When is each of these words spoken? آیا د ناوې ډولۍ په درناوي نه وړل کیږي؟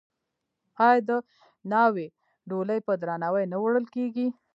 آیا 0.87 1.01
د 1.07 1.09
ناوې 1.71 2.07
ډولۍ 2.49 2.79
په 2.87 2.93
درناوي 3.01 3.43
نه 3.51 3.57
وړل 3.63 3.85
کیږي؟ 3.95 4.27